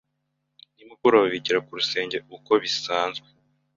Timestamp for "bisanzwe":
2.63-3.27